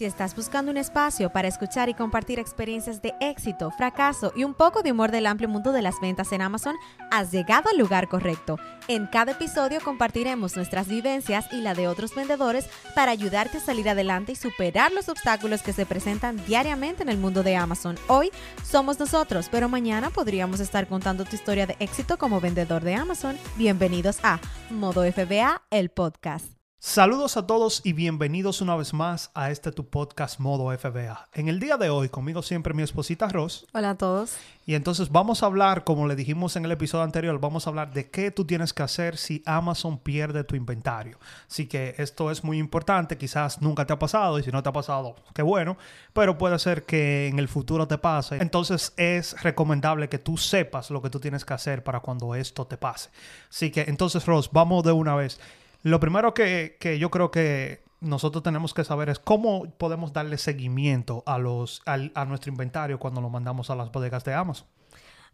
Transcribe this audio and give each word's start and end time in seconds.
Si 0.00 0.06
estás 0.06 0.34
buscando 0.34 0.70
un 0.70 0.78
espacio 0.78 1.28
para 1.28 1.46
escuchar 1.46 1.90
y 1.90 1.94
compartir 1.94 2.38
experiencias 2.38 3.02
de 3.02 3.12
éxito, 3.20 3.70
fracaso 3.70 4.32
y 4.34 4.44
un 4.44 4.54
poco 4.54 4.80
de 4.82 4.92
humor 4.92 5.10
del 5.10 5.26
amplio 5.26 5.46
mundo 5.46 5.72
de 5.72 5.82
las 5.82 6.00
ventas 6.00 6.32
en 6.32 6.40
Amazon, 6.40 6.74
has 7.10 7.30
llegado 7.30 7.68
al 7.68 7.76
lugar 7.76 8.08
correcto. 8.08 8.56
En 8.88 9.06
cada 9.06 9.32
episodio 9.32 9.78
compartiremos 9.84 10.56
nuestras 10.56 10.88
vivencias 10.88 11.52
y 11.52 11.60
la 11.60 11.74
de 11.74 11.86
otros 11.86 12.14
vendedores 12.14 12.66
para 12.94 13.12
ayudarte 13.12 13.58
a 13.58 13.60
salir 13.60 13.90
adelante 13.90 14.32
y 14.32 14.36
superar 14.36 14.90
los 14.90 15.10
obstáculos 15.10 15.60
que 15.60 15.74
se 15.74 15.84
presentan 15.84 16.42
diariamente 16.46 17.02
en 17.02 17.10
el 17.10 17.18
mundo 17.18 17.42
de 17.42 17.56
Amazon. 17.56 17.98
Hoy 18.08 18.30
somos 18.64 18.98
nosotros, 18.98 19.48
pero 19.50 19.68
mañana 19.68 20.08
podríamos 20.08 20.60
estar 20.60 20.88
contando 20.88 21.26
tu 21.26 21.36
historia 21.36 21.66
de 21.66 21.76
éxito 21.78 22.16
como 22.16 22.40
vendedor 22.40 22.82
de 22.84 22.94
Amazon. 22.94 23.36
Bienvenidos 23.58 24.18
a 24.22 24.40
Modo 24.70 25.02
FBA, 25.02 25.60
el 25.68 25.90
podcast. 25.90 26.59
Saludos 26.82 27.36
a 27.36 27.46
todos 27.46 27.82
y 27.84 27.92
bienvenidos 27.92 28.62
una 28.62 28.74
vez 28.74 28.94
más 28.94 29.30
a 29.34 29.50
este 29.50 29.70
tu 29.70 29.90
podcast 29.90 30.40
Modo 30.40 30.74
FBA. 30.74 31.28
En 31.34 31.48
el 31.48 31.60
día 31.60 31.76
de 31.76 31.90
hoy, 31.90 32.08
conmigo 32.08 32.40
siempre 32.40 32.72
mi 32.72 32.82
esposita 32.82 33.28
Ross. 33.28 33.66
Hola 33.74 33.90
a 33.90 33.98
todos. 33.98 34.38
Y 34.64 34.74
entonces 34.74 35.10
vamos 35.10 35.42
a 35.42 35.46
hablar, 35.46 35.84
como 35.84 36.06
le 36.06 36.16
dijimos 36.16 36.56
en 36.56 36.64
el 36.64 36.72
episodio 36.72 37.04
anterior, 37.04 37.38
vamos 37.38 37.66
a 37.66 37.70
hablar 37.70 37.92
de 37.92 38.08
qué 38.08 38.30
tú 38.30 38.46
tienes 38.46 38.72
que 38.72 38.82
hacer 38.82 39.18
si 39.18 39.42
Amazon 39.44 39.98
pierde 39.98 40.42
tu 40.42 40.56
inventario. 40.56 41.18
Así 41.46 41.66
que 41.66 41.96
esto 41.98 42.30
es 42.30 42.44
muy 42.44 42.56
importante, 42.56 43.18
quizás 43.18 43.60
nunca 43.60 43.86
te 43.86 43.92
ha 43.92 43.98
pasado 43.98 44.38
y 44.38 44.42
si 44.42 44.50
no 44.50 44.62
te 44.62 44.70
ha 44.70 44.72
pasado, 44.72 45.16
qué 45.34 45.42
bueno, 45.42 45.76
pero 46.14 46.38
puede 46.38 46.58
ser 46.58 46.86
que 46.86 47.26
en 47.26 47.38
el 47.38 47.48
futuro 47.48 47.88
te 47.88 47.98
pase. 47.98 48.36
Entonces 48.36 48.94
es 48.96 49.42
recomendable 49.42 50.08
que 50.08 50.18
tú 50.18 50.38
sepas 50.38 50.90
lo 50.90 51.02
que 51.02 51.10
tú 51.10 51.20
tienes 51.20 51.44
que 51.44 51.52
hacer 51.52 51.84
para 51.84 52.00
cuando 52.00 52.34
esto 52.34 52.66
te 52.66 52.78
pase. 52.78 53.10
Así 53.50 53.70
que 53.70 53.82
entonces 53.82 54.24
Ross, 54.24 54.48
vamos 54.50 54.82
de 54.82 54.92
una 54.92 55.14
vez. 55.14 55.38
Lo 55.82 56.00
primero 56.00 56.34
que, 56.34 56.76
yo 56.98 57.10
creo 57.10 57.30
que 57.30 57.82
nosotros 58.00 58.42
tenemos 58.42 58.74
que 58.74 58.84
saber 58.84 59.08
es 59.08 59.18
cómo 59.18 59.70
podemos 59.78 60.12
darle 60.12 60.38
seguimiento 60.38 61.22
a, 61.26 61.38
los, 61.38 61.82
a, 61.86 62.24
nuestro 62.24 62.50
inventario 62.50 62.98
cuando 62.98 63.20
lo 63.20 63.30
mandamos 63.30 63.70
a 63.70 63.74
las 63.74 63.90
bodegas 63.90 64.24
de 64.24 64.34
Amazon. 64.34 64.66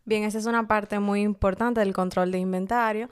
Bien, 0.05 0.22
esa 0.22 0.39
es 0.39 0.47
una 0.47 0.69
parte 0.69 1.00
muy 1.00 1.22
importante 1.22 1.80
del 1.80 1.92
control 1.92 2.30
de 2.30 2.39
inventario 2.39 3.08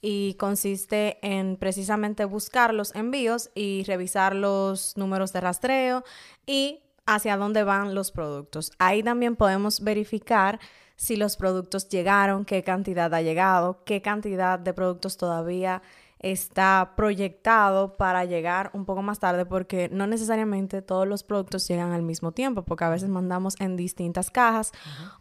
y 0.00 0.34
consiste 0.34 1.18
en 1.22 1.56
precisamente 1.56 2.24
buscar 2.24 2.72
los 2.72 2.94
envíos 2.94 3.50
y 3.54 3.84
revisar 3.86 4.34
los 4.34 4.96
números 4.96 5.32
de 5.32 5.40
rastreo 5.40 6.04
y 6.46 6.80
hacia 7.04 7.36
dónde 7.36 7.64
van 7.64 7.94
los 7.94 8.12
productos. 8.12 8.72
Ahí 8.78 9.02
también 9.02 9.36
podemos 9.36 9.80
verificar 9.80 10.58
si 10.96 11.16
los 11.16 11.36
productos 11.36 11.88
llegaron, 11.88 12.44
qué 12.44 12.62
cantidad 12.62 13.12
ha 13.14 13.22
llegado, 13.22 13.82
qué 13.84 14.02
cantidad 14.02 14.58
de 14.58 14.72
productos 14.72 15.16
todavía 15.16 15.82
está 16.20 16.94
proyectado 16.96 17.96
para 17.96 18.24
llegar 18.24 18.70
un 18.74 18.84
poco 18.84 19.02
más 19.02 19.18
tarde 19.18 19.46
porque 19.46 19.88
no 19.92 20.06
necesariamente 20.06 20.82
todos 20.82 21.06
los 21.06 21.22
productos 21.22 21.66
llegan 21.68 21.92
al 21.92 22.02
mismo 22.02 22.32
tiempo 22.32 22.64
porque 22.64 22.84
a 22.84 22.90
veces 22.90 23.08
mandamos 23.08 23.54
en 23.60 23.76
distintas 23.76 24.30
cajas 24.30 24.72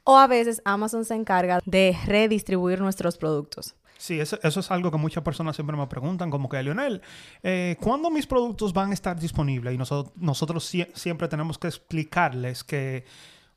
o 0.04 0.18
a 0.18 0.28
veces 0.28 0.62
Amazon 0.66 1.06
se 1.06 1.16
encarga 1.16 1.60
de 1.66 1.96
redistribuir 2.06 2.82
nuestros 2.82 3.18
productos. 3.18 3.76
Sí, 3.98 4.20
eso, 4.20 4.38
es 4.42 4.72
algo 4.72 4.92
que 4.92 4.98
muchas 4.98 5.24
personas 5.24 5.56
siempre 5.56 5.76
me 5.76 5.88
preguntan, 5.88 6.30
como 6.30 6.50
que, 6.50 6.62
Lionel, 6.62 7.02
eh, 7.42 7.78
¿cuándo 7.82 8.12
mis 8.12 8.28
productos 8.28 8.72
van 8.72 8.92
a 8.92 8.94
estar 8.94 9.20
disponibles? 9.20 9.74
Y 9.74 9.78
nosotros, 9.78 10.14
nosotros 10.16 10.72
siempre 10.94 11.28
tenemos 11.28 11.58
que 11.58 11.68
explicarles 11.68 12.64
que 12.64 13.06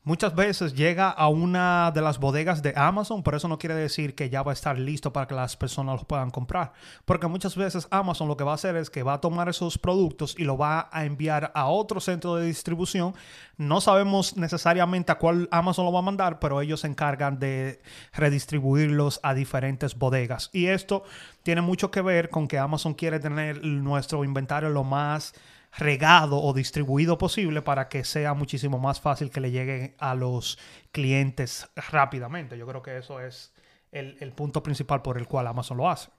Muchas 0.03 0.35
veces 0.35 0.75
llega 0.75 1.11
a 1.11 1.29
una 1.29 1.91
de 1.91 2.01
las 2.01 2.19
bodegas 2.19 2.63
de 2.63 2.73
Amazon, 2.75 3.23
pero 3.23 3.37
eso 3.37 3.49
no 3.49 3.59
quiere 3.59 3.75
decir 3.75 4.15
que 4.15 4.31
ya 4.31 4.43
va 4.43 4.53
a 4.53 4.55
estar 4.55 4.79
listo 4.79 5.13
para 5.13 5.27
que 5.27 5.35
las 5.35 5.59
personas 5.59 5.97
los 5.97 6.07
puedan 6.07 6.31
comprar. 6.31 6.73
Porque 7.05 7.27
muchas 7.27 7.55
veces 7.55 7.87
Amazon 7.91 8.27
lo 8.27 8.35
que 8.35 8.43
va 8.43 8.53
a 8.53 8.55
hacer 8.55 8.77
es 8.77 8.89
que 8.89 9.03
va 9.03 9.13
a 9.13 9.21
tomar 9.21 9.51
esos 9.51 9.77
productos 9.77 10.35
y 10.39 10.45
lo 10.45 10.57
va 10.57 10.89
a 10.91 11.05
enviar 11.05 11.53
a 11.55 11.67
otro 11.67 12.01
centro 12.01 12.37
de 12.37 12.47
distribución. 12.47 13.15
No 13.59 13.83
sabemos 13.83 14.39
necesariamente 14.39 15.13
a 15.13 15.19
cuál 15.19 15.51
Amazon 15.51 15.85
lo 15.85 15.93
va 15.93 15.99
a 15.99 16.03
mandar, 16.03 16.39
pero 16.39 16.63
ellos 16.63 16.81
se 16.81 16.87
encargan 16.87 17.39
de 17.39 17.83
redistribuirlos 18.15 19.21
a 19.23 19.35
diferentes 19.35 19.99
bodegas. 19.99 20.49
Y 20.55 20.69
esto 20.69 21.03
tiene 21.43 21.61
mucho 21.61 21.91
que 21.91 22.01
ver 22.01 22.31
con 22.31 22.49
que 22.49 22.59
Amazon 22.59 22.95
quiere 22.95 23.21
tener 23.21 23.63
nuestro 23.63 24.25
inventario 24.25 24.71
lo 24.71 24.83
más 24.83 25.35
regado 25.77 26.43
o 26.43 26.53
distribuido 26.53 27.19
posible 27.19 27.63
para 27.63 27.89
que 27.89 28.05
sea 28.05 28.35
muchísimo 28.35 28.79
más 28.79 29.01
fácil 29.01 29.31
que 29.31 29.41
le 29.41 29.51
lleguen 29.51 29.95
a 29.99 30.15
los 30.15 30.59
clientes 30.93 31.69
rápidamente. 31.77 32.59
Yo 32.59 32.67
creo 32.67 32.83
que 32.83 32.99
eso 32.99 33.21
es 33.21 33.53
el, 33.93 34.17
el 34.21 34.33
punto 34.33 34.63
principal 34.63 35.03
por 35.03 35.19
el 35.19 35.27
cual 35.27 35.47
Amazon 35.47 35.77
lo 35.77 35.89
hace. 35.89 36.11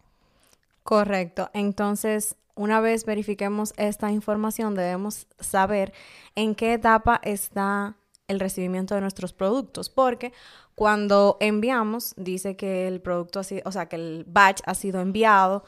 Correcto. 0.83 1.49
Entonces, 1.53 2.35
una 2.55 2.81
vez 2.81 3.05
verifiquemos 3.05 3.73
esta 3.77 4.11
información, 4.11 4.75
debemos 4.75 5.27
saber 5.39 5.93
en 6.35 6.55
qué 6.55 6.73
etapa 6.73 7.19
está 7.23 7.95
el 8.27 8.39
recibimiento 8.39 8.95
de 8.95 9.01
nuestros 9.01 9.33
productos, 9.33 9.89
porque 9.89 10.31
cuando 10.75 11.37
enviamos, 11.39 12.13
dice 12.17 12.55
que 12.55 12.87
el 12.87 13.01
producto 13.01 13.39
así, 13.39 13.61
o 13.65 13.71
sea, 13.71 13.87
que 13.87 13.97
el 13.97 14.25
batch 14.27 14.61
ha 14.65 14.73
sido 14.73 15.01
enviado 15.01 15.63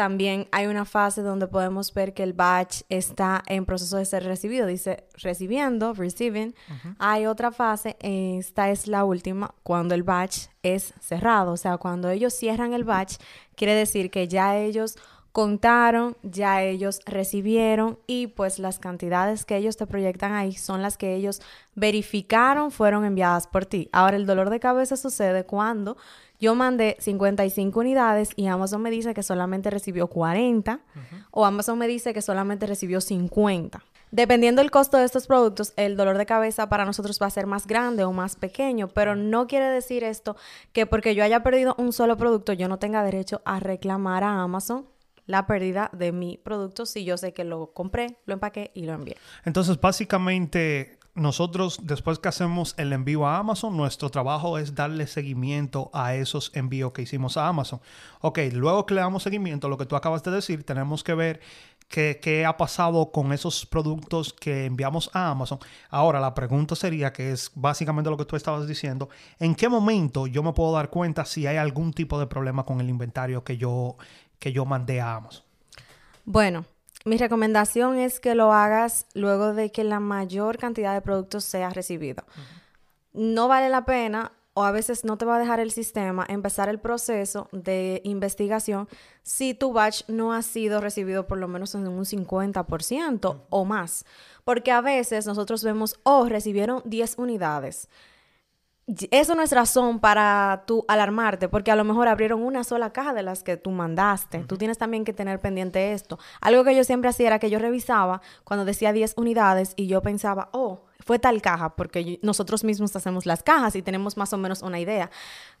también 0.00 0.48
hay 0.50 0.64
una 0.64 0.86
fase 0.86 1.20
donde 1.20 1.46
podemos 1.46 1.92
ver 1.92 2.14
que 2.14 2.22
el 2.22 2.32
batch 2.32 2.84
está 2.88 3.42
en 3.46 3.66
proceso 3.66 3.98
de 3.98 4.06
ser 4.06 4.24
recibido. 4.24 4.66
Dice 4.66 5.04
recibiendo, 5.12 5.92
receiving. 5.92 6.54
Hay 6.98 7.26
otra 7.26 7.52
fase, 7.52 7.98
esta 8.00 8.70
es 8.70 8.86
la 8.86 9.04
última, 9.04 9.54
cuando 9.62 9.94
el 9.94 10.02
batch 10.02 10.46
es 10.62 10.94
cerrado. 11.00 11.52
O 11.52 11.58
sea, 11.58 11.76
cuando 11.76 12.08
ellos 12.08 12.32
cierran 12.32 12.72
el 12.72 12.84
batch, 12.84 13.16
quiere 13.56 13.74
decir 13.74 14.10
que 14.10 14.26
ya 14.26 14.56
ellos 14.56 14.96
contaron, 15.32 16.16
ya 16.22 16.62
ellos 16.62 17.00
recibieron 17.06 17.98
y 18.06 18.28
pues 18.28 18.58
las 18.58 18.78
cantidades 18.78 19.44
que 19.44 19.56
ellos 19.56 19.76
te 19.76 19.86
proyectan 19.86 20.32
ahí 20.32 20.52
son 20.52 20.82
las 20.82 20.96
que 20.96 21.14
ellos 21.14 21.40
verificaron 21.74 22.70
fueron 22.70 23.04
enviadas 23.04 23.46
por 23.46 23.64
ti. 23.66 23.88
Ahora 23.92 24.16
el 24.16 24.26
dolor 24.26 24.50
de 24.50 24.60
cabeza 24.60 24.96
sucede 24.96 25.44
cuando 25.44 25.96
yo 26.40 26.54
mandé 26.54 26.96
55 26.98 27.78
unidades 27.78 28.30
y 28.34 28.46
Amazon 28.46 28.82
me 28.82 28.90
dice 28.90 29.14
que 29.14 29.22
solamente 29.22 29.70
recibió 29.70 30.08
40 30.08 30.80
o 31.30 31.44
Amazon 31.44 31.78
me 31.78 31.86
dice 31.86 32.12
que 32.12 32.22
solamente 32.22 32.66
recibió 32.66 33.00
50. 33.00 33.84
Dependiendo 34.10 34.60
del 34.60 34.72
costo 34.72 34.96
de 34.96 35.04
estos 35.04 35.28
productos, 35.28 35.72
el 35.76 35.96
dolor 35.96 36.18
de 36.18 36.26
cabeza 36.26 36.68
para 36.68 36.84
nosotros 36.84 37.20
va 37.22 37.26
a 37.26 37.30
ser 37.30 37.46
más 37.46 37.68
grande 37.68 38.02
o 38.02 38.12
más 38.12 38.34
pequeño, 38.34 38.88
pero 38.88 39.14
no 39.14 39.46
quiere 39.46 39.66
decir 39.66 40.02
esto 40.02 40.34
que 40.72 40.86
porque 40.86 41.14
yo 41.14 41.22
haya 41.22 41.44
perdido 41.44 41.76
un 41.78 41.92
solo 41.92 42.16
producto, 42.16 42.52
yo 42.52 42.66
no 42.66 42.80
tenga 42.80 43.04
derecho 43.04 43.40
a 43.44 43.60
reclamar 43.60 44.24
a 44.24 44.42
Amazon 44.42 44.86
la 45.30 45.46
pérdida 45.46 45.90
de 45.92 46.10
mi 46.10 46.38
producto 46.42 46.86
si 46.86 47.04
yo 47.04 47.16
sé 47.16 47.32
que 47.32 47.44
lo 47.44 47.72
compré, 47.72 48.18
lo 48.26 48.34
empaqué 48.34 48.72
y 48.74 48.82
lo 48.82 48.94
envié. 48.94 49.16
Entonces, 49.44 49.80
básicamente, 49.80 50.98
nosotros, 51.14 51.80
después 51.84 52.18
que 52.18 52.28
hacemos 52.28 52.74
el 52.78 52.92
envío 52.92 53.26
a 53.26 53.38
Amazon, 53.38 53.76
nuestro 53.76 54.10
trabajo 54.10 54.58
es 54.58 54.74
darle 54.74 55.06
seguimiento 55.06 55.90
a 55.92 56.14
esos 56.16 56.50
envíos 56.54 56.92
que 56.92 57.02
hicimos 57.02 57.36
a 57.36 57.46
Amazon. 57.46 57.80
Ok, 58.20 58.40
luego 58.52 58.86
que 58.86 58.94
le 58.94 59.02
damos 59.02 59.22
seguimiento, 59.22 59.68
lo 59.68 59.78
que 59.78 59.86
tú 59.86 59.94
acabas 59.94 60.22
de 60.24 60.32
decir, 60.32 60.64
tenemos 60.64 61.04
que 61.04 61.14
ver 61.14 61.40
qué, 61.88 62.18
qué 62.20 62.44
ha 62.44 62.56
pasado 62.56 63.12
con 63.12 63.32
esos 63.32 63.66
productos 63.66 64.32
que 64.32 64.66
enviamos 64.66 65.10
a 65.12 65.30
Amazon. 65.30 65.60
Ahora, 65.90 66.18
la 66.18 66.34
pregunta 66.34 66.74
sería, 66.74 67.12
que 67.12 67.30
es 67.30 67.52
básicamente 67.54 68.10
lo 68.10 68.16
que 68.16 68.24
tú 68.24 68.34
estabas 68.34 68.66
diciendo, 68.66 69.08
¿en 69.38 69.54
qué 69.54 69.68
momento 69.68 70.26
yo 70.26 70.42
me 70.42 70.52
puedo 70.52 70.72
dar 70.72 70.90
cuenta 70.90 71.24
si 71.24 71.46
hay 71.46 71.56
algún 71.56 71.92
tipo 71.92 72.18
de 72.18 72.26
problema 72.26 72.64
con 72.64 72.80
el 72.80 72.88
inventario 72.88 73.44
que 73.44 73.56
yo, 73.56 73.96
que 74.40 74.52
yo 74.52 74.64
mandé 74.64 75.00
a 75.00 75.14
Amazon? 75.14 75.44
Bueno, 76.24 76.64
mi 77.04 77.16
recomendación 77.16 77.98
es 77.98 78.18
que 78.18 78.34
lo 78.34 78.52
hagas 78.52 79.06
luego 79.14 79.54
de 79.54 79.70
que 79.70 79.84
la 79.84 80.00
mayor 80.00 80.58
cantidad 80.58 80.92
de 80.92 81.00
productos 81.00 81.44
sea 81.44 81.70
recibido. 81.70 82.24
No 83.12 83.46
vale 83.46 83.68
la 83.68 83.84
pena 83.84 84.32
o 84.54 84.64
a 84.64 84.72
veces 84.72 85.04
no 85.04 85.16
te 85.16 85.24
va 85.24 85.36
a 85.36 85.38
dejar 85.38 85.60
el 85.60 85.70
sistema 85.70 86.26
empezar 86.28 86.68
el 86.68 86.80
proceso 86.80 87.48
de 87.52 88.00
investigación 88.04 88.88
si 89.22 89.54
tu 89.54 89.72
batch 89.72 90.02
no 90.08 90.32
ha 90.32 90.42
sido 90.42 90.80
recibido 90.80 91.26
por 91.26 91.38
lo 91.38 91.46
menos 91.46 91.74
en 91.74 91.86
un 91.86 92.04
50% 92.04 93.42
o 93.48 93.64
más. 93.64 94.04
Porque 94.44 94.72
a 94.72 94.80
veces 94.80 95.26
nosotros 95.26 95.62
vemos, 95.62 96.00
oh, 96.02 96.26
recibieron 96.28 96.82
10 96.84 97.18
unidades 97.18 97.88
eso 99.10 99.34
no 99.34 99.42
es 99.42 99.52
razón 99.52 100.00
para 100.00 100.64
tú 100.66 100.84
alarmarte, 100.88 101.48
porque 101.48 101.70
a 101.70 101.76
lo 101.76 101.84
mejor 101.84 102.08
abrieron 102.08 102.42
una 102.42 102.64
sola 102.64 102.92
caja 102.92 103.14
de 103.14 103.22
las 103.22 103.42
que 103.42 103.56
tú 103.56 103.70
mandaste. 103.70 104.40
Tú 104.40 104.56
tienes 104.56 104.78
también 104.78 105.04
que 105.04 105.12
tener 105.12 105.40
pendiente 105.40 105.92
esto. 105.92 106.18
Algo 106.40 106.64
que 106.64 106.74
yo 106.74 106.84
siempre 106.84 107.10
hacía 107.10 107.28
era 107.28 107.38
que 107.38 107.50
yo 107.50 107.58
revisaba 107.58 108.20
cuando 108.44 108.64
decía 108.64 108.92
10 108.92 109.14
unidades 109.16 109.74
y 109.76 109.86
yo 109.86 110.02
pensaba, 110.02 110.48
oh, 110.52 110.84
fue 111.00 111.18
tal 111.18 111.40
caja, 111.42 111.76
porque 111.76 112.18
nosotros 112.22 112.64
mismos 112.64 112.94
hacemos 112.94 113.26
las 113.26 113.42
cajas 113.42 113.74
y 113.76 113.82
tenemos 113.82 114.16
más 114.16 114.32
o 114.32 114.38
menos 114.38 114.62
una 114.62 114.80
idea. 114.80 115.10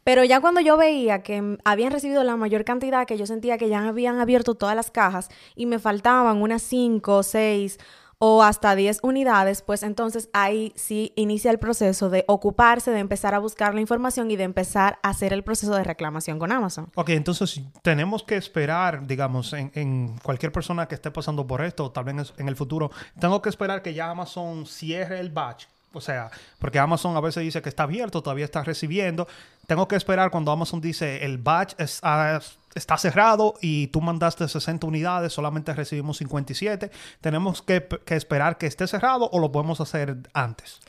Pero 0.04 0.24
ya 0.24 0.40
cuando 0.40 0.60
yo 0.60 0.76
veía 0.76 1.22
que 1.22 1.58
habían 1.64 1.92
recibido 1.92 2.24
la 2.24 2.36
mayor 2.36 2.64
cantidad, 2.64 3.06
que 3.06 3.16
yo 3.18 3.26
sentía 3.26 3.58
que 3.58 3.68
ya 3.68 3.86
habían 3.86 4.18
abierto 4.20 4.54
todas 4.54 4.76
las 4.76 4.90
cajas 4.90 5.28
y 5.54 5.66
me 5.66 5.78
faltaban 5.78 6.42
unas 6.42 6.62
5 6.62 7.16
o 7.16 7.22
6 7.22 7.78
o 8.22 8.42
hasta 8.42 8.76
10 8.76 9.00
unidades, 9.02 9.62
pues 9.62 9.82
entonces 9.82 10.28
ahí 10.34 10.74
sí 10.76 11.14
inicia 11.16 11.50
el 11.50 11.58
proceso 11.58 12.10
de 12.10 12.26
ocuparse, 12.28 12.90
de 12.90 12.98
empezar 12.98 13.34
a 13.34 13.38
buscar 13.38 13.74
la 13.74 13.80
información 13.80 14.30
y 14.30 14.36
de 14.36 14.44
empezar 14.44 14.98
a 15.02 15.08
hacer 15.08 15.32
el 15.32 15.42
proceso 15.42 15.74
de 15.74 15.84
reclamación 15.84 16.38
con 16.38 16.52
Amazon. 16.52 16.90
Ok, 16.96 17.08
entonces 17.10 17.62
tenemos 17.82 18.22
que 18.22 18.36
esperar, 18.36 19.06
digamos, 19.06 19.54
en, 19.54 20.18
cualquier 20.22 20.52
persona 20.52 20.86
que 20.86 20.96
esté 20.96 21.10
pasando 21.10 21.46
por 21.46 21.64
esto, 21.64 21.90
tal 21.90 22.04
vez 22.04 22.34
en 22.36 22.46
el 22.46 22.56
futuro, 22.56 22.90
tengo 23.18 23.40
que 23.40 23.48
esperar 23.48 23.80
que 23.80 23.94
ya 23.94 24.10
Amazon 24.10 24.66
cierre 24.66 25.18
el 25.18 25.30
batch 25.30 25.64
o 25.92 26.00
sea, 26.00 26.30
porque 26.58 26.78
Amazon 26.78 27.16
a 27.16 27.20
veces 27.20 27.42
dice 27.42 27.62
que 27.62 27.68
está 27.68 27.82
abierto, 27.82 28.22
todavía 28.22 28.44
está 28.44 28.62
recibiendo. 28.62 29.26
Tengo 29.66 29.88
que 29.88 29.96
esperar 29.96 30.30
cuando 30.30 30.52
Amazon 30.52 30.80
dice 30.80 31.24
el 31.24 31.38
batch 31.38 31.74
ah, 32.02 32.40
está 32.74 32.96
cerrado 32.96 33.54
y 33.60 33.88
tú 33.88 34.00
mandaste 34.00 34.46
60 34.46 34.86
unidades, 34.86 35.32
solamente 35.32 35.74
recibimos 35.74 36.18
57. 36.18 36.90
Tenemos 37.20 37.62
que, 37.62 37.86
esperar 38.06 38.58
que 38.58 38.66
esté 38.66 38.86
cerrado 38.86 39.28
o 39.32 39.38
lo 39.38 39.52
podemos 39.52 39.80
hacer 39.80 40.16
antes. 40.32 40.80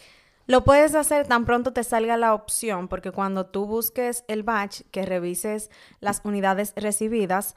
Lo 0.48 0.64
puedes 0.64 0.96
hacer 0.96 1.28
tan 1.28 1.46
pronto 1.46 1.72
te 1.72 1.84
salga 1.84 2.18
la 2.18 2.34
opción, 2.34 2.88
porque 2.88 3.12
cuando 3.12 3.46
tú 3.46 3.66
busques 3.66 4.24
el 4.28 4.44
batch, 4.44 4.82
que 4.92 5.06
revises 5.06 5.70
las 6.00 6.22
unidades 6.24 6.74
recibidas, 6.76 7.56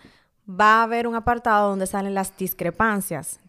va 0.49 0.81
a 0.81 0.83
haber 0.83 1.07
un 1.07 1.15
apartado 1.15 1.71
donde 1.71 1.87
salen 1.87 2.15
las 2.15 2.37
discrepancias, 2.37 3.41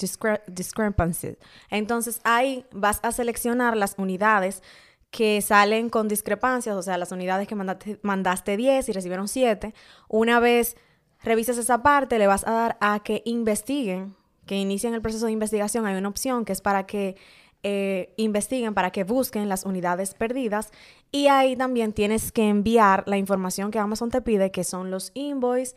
discrepancies. 0.47 1.37
Entonces 1.69 2.21
ahí 2.23 2.65
vas 2.71 2.99
a 3.03 3.11
seleccionar 3.11 3.75
las 3.75 3.95
unidades 3.97 4.63
que 5.11 5.41
salen 5.41 5.89
con 5.89 6.07
discrepancias, 6.07 6.75
o 6.75 6.81
sea, 6.81 6.97
las 6.97 7.11
unidades 7.11 7.47
que 7.47 7.55
mandaste, 7.55 7.99
mandaste 8.01 8.57
10 8.57 8.89
y 8.89 8.91
recibieron 8.91 9.27
7. 9.27 9.73
Una 10.09 10.39
vez 10.39 10.75
revises 11.23 11.57
esa 11.57 11.81
parte, 11.81 12.19
le 12.19 12.27
vas 12.27 12.45
a 12.45 12.51
dar 12.51 12.77
a 12.81 12.99
que 12.99 13.21
investiguen, 13.25 14.15
que 14.45 14.55
inicien 14.55 14.93
el 14.93 15.01
proceso 15.01 15.25
de 15.25 15.31
investigación. 15.31 15.85
Hay 15.85 15.95
una 15.95 16.09
opción 16.09 16.45
que 16.45 16.53
es 16.53 16.61
para 16.61 16.85
que 16.85 17.15
eh, 17.63 18.13
investiguen, 18.17 18.73
para 18.73 18.91
que 18.91 19.03
busquen 19.03 19.49
las 19.49 19.65
unidades 19.65 20.13
perdidas. 20.13 20.71
Y 21.11 21.27
ahí 21.27 21.55
también 21.55 21.93
tienes 21.93 22.31
que 22.31 22.47
enviar 22.47 23.03
la 23.07 23.17
información 23.17 23.71
que 23.71 23.79
Amazon 23.79 24.11
te 24.11 24.21
pide, 24.21 24.51
que 24.51 24.63
son 24.63 24.91
los 24.91 25.11
invoices 25.13 25.75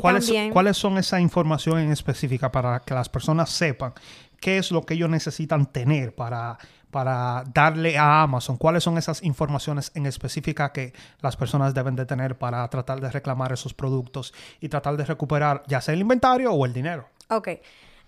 ¿Cuáles, 0.00 0.32
¿Cuáles 0.52 0.76
son 0.76 0.98
esa 0.98 1.20
información 1.20 1.78
en 1.78 1.92
específica 1.92 2.50
para 2.50 2.80
que 2.80 2.94
las 2.94 3.08
personas 3.08 3.50
sepan 3.50 3.92
qué 4.40 4.58
es 4.58 4.72
lo 4.72 4.82
que 4.82 4.94
ellos 4.94 5.08
necesitan 5.08 5.66
tener 5.66 6.16
para, 6.16 6.58
para 6.90 7.44
darle 7.52 7.98
a 7.98 8.22
Amazon? 8.22 8.56
¿Cuáles 8.56 8.84
son 8.84 8.98
esas 8.98 9.22
informaciones 9.22 9.92
en 9.94 10.06
específica 10.06 10.72
que 10.72 10.92
las 11.20 11.36
personas 11.36 11.74
deben 11.74 11.96
de 11.96 12.06
tener 12.06 12.38
para 12.38 12.66
tratar 12.68 13.00
de 13.00 13.10
reclamar 13.10 13.52
esos 13.52 13.74
productos 13.74 14.34
y 14.60 14.68
tratar 14.68 14.96
de 14.96 15.04
recuperar 15.04 15.62
ya 15.66 15.80
sea 15.80 15.94
el 15.94 16.00
inventario 16.00 16.52
o 16.52 16.66
el 16.66 16.72
dinero? 16.72 17.08
Ok. 17.30 17.48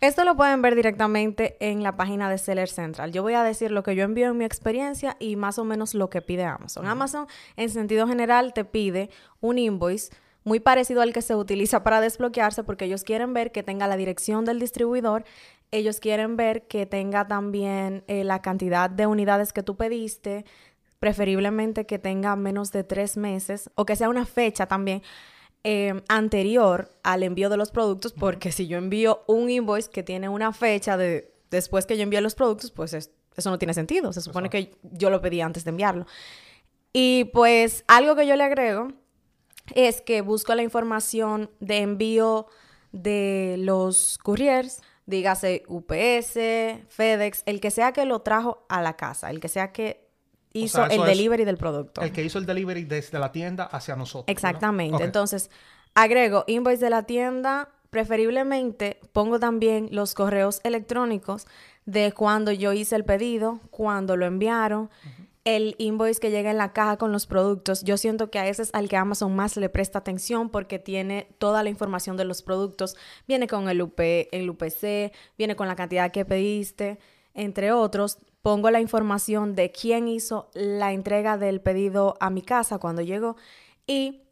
Esto 0.01 0.25
lo 0.25 0.35
pueden 0.35 0.63
ver 0.63 0.77
directamente 0.77 1.59
en 1.61 1.83
la 1.83 1.97
página 1.97 2.31
de 2.31 2.39
Seller 2.39 2.71
Central. 2.71 3.13
Yo 3.13 3.23
voy 3.23 3.35
a 3.35 3.43
decir 3.43 3.71
lo 3.71 3.83
que 3.83 3.95
yo 3.95 4.03
envío 4.03 4.31
en 4.31 4.39
mi 4.39 4.47
experiencia 4.47 5.19
y 5.21 5.37
más 5.37 5.59
o 5.59 5.65
menos 5.65 5.93
lo 5.93 6.09
que 6.09 6.23
pide 6.23 6.45
Amazon. 6.45 6.87
Amazon, 6.87 7.27
en 7.57 7.69
sentido 7.69 8.09
general, 8.09 8.55
te 8.55 8.65
pide 8.65 9.11
un 9.43 9.59
invoice 9.59 10.11
muy 10.45 10.61
parecido 10.61 11.03
al 11.03 11.13
que 11.13 11.23
se 11.23 11.35
utiliza 11.35 11.83
para 11.83 12.01
desbloquearse 12.01 12.65
porque 12.65 12.87
ellos 12.87 13.05
quieren 13.05 13.35
ver 13.35 13.53
que 13.53 13.63
tenga 13.63 13.87
la 13.87 13.97
dirección 13.97 14.45
del 14.45 14.59
distribuidor, 14.59 15.25
ellos 15.71 16.01
quieren 16.01 16.37
ver 16.37 16.67
que 16.67 16.87
tenga 16.87 17.29
también 17.29 18.05
eh, 18.09 18.25
la 18.25 18.43
cantidad 18.43 18.91
de 18.91 19.07
unidades 19.07 19.53
que 19.53 19.63
tú 19.63 19.77
pediste, 19.77 20.45
preferiblemente 20.99 21.87
que 21.87 21.99
tenga 21.99 22.37
menos 22.37 22.73
de 22.73 22.85
tres 22.85 23.17
meses 23.17 23.71
o 23.75 23.87
que 23.87 23.97
sea 23.97 24.09
una 24.09 24.27
fecha 24.27 24.67
también 24.67 25.03
em, 25.63 26.03
anterior 26.09 26.93
al 27.03 27.23
envío 27.23 27.49
de 27.49 27.57
los 27.57 27.71
productos, 27.71 28.13
porque 28.13 28.53
si 28.53 28.67
yo 28.67 28.79
envío 28.79 29.23
un 29.27 29.51
invoice 29.51 29.91
que 29.91 30.03
tiene 30.03 30.29
una 30.29 30.53
fecha 30.53 30.97
de 30.97 31.33
después 31.51 31.87
que 31.87 31.97
yo 31.97 32.03
envíe 32.03 32.21
los 32.21 32.35
productos, 32.35 32.71
pues 32.71 32.95
eso 32.95 33.51
no 33.51 33.59
tiene 33.59 33.75
sentido. 33.75 34.13
Se 34.13 34.21
supone 34.21 34.51
que 34.51 34.77
yo 34.83 35.11
lo 35.11 35.21
pedí 35.21 35.41
antes 35.41 35.65
de 35.65 35.71
enviarlo. 35.71 36.07
Y 36.93 37.25
pues 37.33 37.85
algo 37.89 38.17
que 38.17 38.27
yo 38.27 38.37
le 38.37 38.45
agrego 38.45 38.93
es 39.75 40.01
que 40.01 40.21
busco 40.23 40.55
la 40.55 40.63
información 40.63 41.51
de 41.61 41.79
envío 41.79 42.47
de 42.93 43.57
los 43.59 44.19
couriers, 44.23 44.83
dígase 45.07 45.63
UPS, 45.69 46.35
FedEx, 46.89 47.43
el 47.47 47.61
que 47.61 47.71
sea 47.71 47.93
que 47.93 48.05
lo 48.05 48.21
trajo 48.21 48.65
a 48.69 48.83
la 48.83 48.97
casa, 48.97 49.31
el 49.31 49.41
que 49.41 49.49
sea 49.49 49.73
que 49.73 50.09
hizo 50.53 50.85
el 50.87 51.05
delivery 51.05 51.45
del 51.45 51.57
producto. 51.57 52.01
El 52.01 52.13
que 52.13 52.25
hizo 52.25 52.39
el 52.39 52.47
delivery 52.47 52.85
desde 52.85 53.19
la 53.19 53.33
tienda 53.33 53.65
hacia 53.65 53.97
nosotros. 53.97 54.27
Exactamente. 54.29 55.05
Entonces, 55.05 55.51
agrego 55.95 56.45
invoice 56.47 56.85
de 56.85 56.91
la 56.91 57.05
tienda, 57.05 57.69
preferiblemente 57.91 59.01
pongo 59.13 59.39
también 59.39 59.89
los 59.91 60.15
correos 60.15 60.61
electrónicos 60.65 61.47
de 61.87 62.13
cuando 62.13 62.53
yo 62.53 62.73
hice 62.73 62.97
el 62.97 63.05
pedido, 63.05 63.61
cuando 63.71 64.17
lo 64.17 64.27
enviaron 64.27 64.91
el 65.45 65.75
invoice 65.79 66.21
que 66.21 66.31
llega 66.31 66.51
en 66.51 66.59
la 66.59 66.73
caja 66.73 66.97
con 66.97 67.13
los 67.13 67.27
productos, 67.27 67.83
yo 67.83 67.97
siento 67.97 68.31
que 68.31 68.39
a 68.39 68.47
ese 68.47 68.63
es 68.63 68.71
al 68.75 68.89
que 68.89 68.97
Amazon 68.97 69.35
más 69.35 69.57
le 69.57 69.69
presta 69.69 69.99
atención 69.99 70.51
porque 70.51 70.79
tiene 70.79 71.29
toda 71.39 71.63
la 71.63 71.71
información 71.71 72.17
de 72.17 72.25
los 72.25 72.43
productos, 72.43 72.97
viene 73.27 73.47
con 73.47 73.69
el, 73.69 73.81
el 74.33 74.51
UPC, 74.51 75.13
viene 75.39 75.57
con 75.57 75.69
la 75.69 75.77
cantidad 75.77 76.11
que 76.13 76.25
pediste, 76.25 76.99
entre 77.35 77.73
otros. 77.73 78.19
Pongo 78.43 78.71
la 78.71 78.81
información 78.81 79.55
de 79.55 79.71
quién 79.71 80.09
hizo 80.09 80.51
la 80.55 80.93
entrega 80.93 81.37
del 81.37 81.61
pedido 81.61 82.17
a 82.21 82.31
mi 82.31 82.43
casa 82.43 82.79
cuando 82.79 83.03
llegó 83.03 83.37
y 83.87 84.23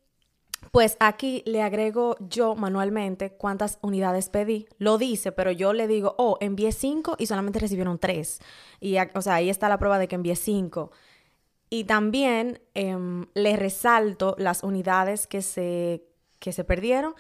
pues 0.71 0.97
aquí 1.01 1.43
le 1.47 1.63
agrego 1.63 2.17
yo 2.21 2.55
manualmente 2.55 3.31
cuántas 3.31 3.79
unidades 3.81 4.29
pedí. 4.29 4.69
Lo 4.79 4.99
dice, 4.99 5.33
pero 5.33 5.51
yo 5.51 5.73
le 5.73 5.87
digo, 5.87 6.15
oh, 6.19 6.37
envié 6.41 6.73
cinco 6.73 7.17
y 7.19 7.27
solamente 7.27 7.59
recibieron 7.59 7.99
tres. 7.99 8.41
Y, 8.81 8.97
o 9.15 9.23
sea, 9.23 9.35
ahí 9.35 9.51
está 9.51 9.69
la 9.69 9.79
prueba 9.79 9.99
de 9.99 10.09
que 10.09 10.17
envié 10.17 10.37
cinco. 10.37 10.91
Y 11.71 11.85
también 11.85 12.61
em, 12.75 13.27
le 13.35 13.57
resalto 13.57 14.35
las 14.39 14.63
unidades 14.63 15.27
que 15.27 15.43
se, 15.43 16.05
que 16.39 16.53
se 16.53 16.65
perdieron. 16.65 17.15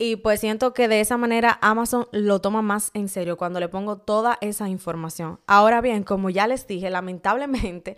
Y 0.00 0.16
pues 0.16 0.40
siento 0.40 0.72
que 0.74 0.86
de 0.86 1.00
esa 1.00 1.16
manera 1.16 1.58
Amazon 1.60 2.06
lo 2.12 2.40
toma 2.40 2.62
más 2.62 2.92
en 2.94 3.08
serio 3.08 3.36
cuando 3.36 3.58
le 3.58 3.68
pongo 3.68 3.96
toda 3.98 4.38
esa 4.40 4.68
información. 4.68 5.40
Ahora 5.48 5.80
bien, 5.80 6.04
como 6.04 6.30
ya 6.30 6.46
les 6.46 6.68
dije, 6.68 6.88
lamentablemente 6.88 7.96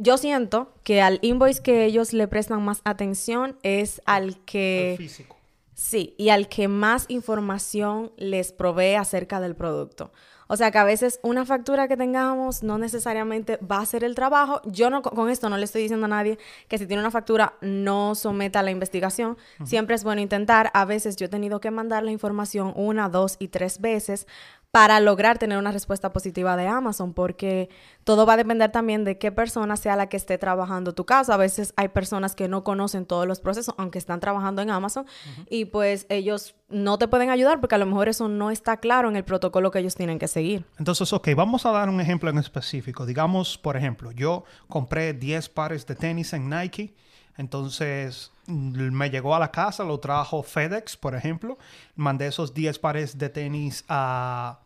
yo 0.00 0.16
siento 0.16 0.72
que 0.82 1.02
al 1.02 1.18
invoice 1.20 1.62
que 1.62 1.84
ellos 1.84 2.14
le 2.14 2.26
prestan 2.26 2.64
más 2.64 2.80
atención 2.84 3.58
es 3.62 4.00
al 4.06 4.42
que... 4.44 4.94
físico. 4.96 5.36
Sí, 5.74 6.14
y 6.18 6.28
al 6.28 6.48
que 6.48 6.68
más 6.68 7.06
información 7.08 8.12
les 8.16 8.52
provee 8.52 8.96
acerca 8.96 9.40
del 9.40 9.56
producto. 9.56 10.10
O 10.46 10.56
sea 10.56 10.72
que 10.72 10.78
a 10.78 10.84
veces 10.84 11.20
una 11.22 11.46
factura 11.46 11.86
que 11.86 11.96
tengamos 11.96 12.64
no 12.64 12.76
necesariamente 12.76 13.56
va 13.58 13.76
a 13.76 13.82
hacer 13.82 14.02
el 14.02 14.16
trabajo. 14.16 14.60
Yo 14.64 14.90
no 14.90 15.00
con 15.00 15.30
esto 15.30 15.48
no 15.48 15.56
le 15.56 15.64
estoy 15.64 15.82
diciendo 15.82 16.06
a 16.06 16.08
nadie 16.08 16.38
que 16.66 16.76
si 16.76 16.86
tiene 16.86 17.00
una 17.00 17.12
factura 17.12 17.54
no 17.60 18.16
someta 18.16 18.58
a 18.58 18.62
la 18.64 18.72
investigación. 18.72 19.38
Siempre 19.64 19.94
es 19.94 20.02
bueno 20.02 20.20
intentar. 20.20 20.72
A 20.74 20.84
veces 20.86 21.14
yo 21.14 21.26
he 21.26 21.28
tenido 21.28 21.60
que 21.60 21.70
mandar 21.70 22.02
la 22.02 22.10
información 22.10 22.72
una, 22.74 23.08
dos 23.08 23.36
y 23.38 23.46
tres 23.46 23.80
veces 23.80 24.26
para 24.70 25.00
lograr 25.00 25.38
tener 25.38 25.58
una 25.58 25.72
respuesta 25.72 26.12
positiva 26.12 26.56
de 26.56 26.68
Amazon, 26.68 27.12
porque 27.12 27.68
todo 28.04 28.24
va 28.24 28.34
a 28.34 28.36
depender 28.36 28.70
también 28.70 29.04
de 29.04 29.18
qué 29.18 29.32
persona 29.32 29.76
sea 29.76 29.96
la 29.96 30.08
que 30.08 30.16
esté 30.16 30.38
trabajando 30.38 30.94
tu 30.94 31.04
caso. 31.04 31.32
A 31.32 31.36
veces 31.36 31.74
hay 31.76 31.88
personas 31.88 32.36
que 32.36 32.46
no 32.46 32.62
conocen 32.62 33.04
todos 33.04 33.26
los 33.26 33.40
procesos, 33.40 33.74
aunque 33.78 33.98
están 33.98 34.20
trabajando 34.20 34.62
en 34.62 34.70
Amazon, 34.70 35.06
y 35.48 35.64
pues 35.64 36.06
ellos 36.08 36.54
no 36.68 36.98
te 36.98 37.08
pueden 37.08 37.30
ayudar 37.30 37.58
porque 37.58 37.74
a 37.74 37.78
lo 37.78 37.86
mejor 37.86 38.08
eso 38.08 38.28
no 38.28 38.52
está 38.52 38.76
claro 38.76 39.08
en 39.08 39.16
el 39.16 39.24
protocolo 39.24 39.72
que 39.72 39.80
ellos 39.80 39.96
tienen 39.96 40.20
que 40.20 40.28
seguir. 40.28 40.64
Entonces, 40.78 41.12
ok, 41.12 41.30
vamos 41.34 41.66
a 41.66 41.72
dar 41.72 41.88
un 41.88 42.00
ejemplo 42.00 42.30
en 42.30 42.38
específico. 42.38 43.06
Digamos, 43.06 43.58
por 43.58 43.76
ejemplo, 43.76 44.12
yo 44.12 44.44
compré 44.68 45.14
10 45.14 45.48
pares 45.48 45.84
de 45.86 45.96
tenis 45.96 46.32
en 46.32 46.48
Nike. 46.48 46.94
Entonces 47.36 48.32
me 48.46 49.08
llegó 49.08 49.34
a 49.34 49.38
la 49.38 49.50
casa, 49.50 49.82
lo 49.84 49.98
trajo 49.98 50.42
FedEx, 50.42 50.96
por 50.96 51.14
ejemplo. 51.14 51.56
Mandé 51.94 52.26
esos 52.26 52.52
10 52.52 52.78
pares 52.78 53.16
de 53.16 53.30
tenis 53.30 53.84
a 53.88 54.60